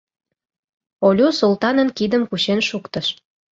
Олю 1.07 1.27
Султанын 1.39 1.89
кидым 1.97 2.23
кучен 2.29 2.59
шуктыш. 2.69 3.07